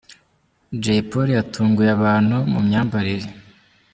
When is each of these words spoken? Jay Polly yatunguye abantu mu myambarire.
Jay 0.81 1.01
Polly 1.09 1.31
yatunguye 1.37 1.89
abantu 1.97 2.37
mu 2.51 2.59
myambarire. 2.67 3.29